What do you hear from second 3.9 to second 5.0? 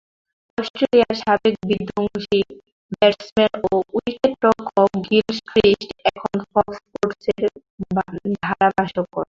উইকেটরক্ষক